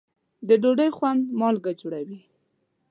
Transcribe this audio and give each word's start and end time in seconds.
د 0.47 0.49
ډوډۍ 0.61 0.89
خوند 0.97 1.21
مالګه 1.39 1.71
جوړوي. 1.81 2.19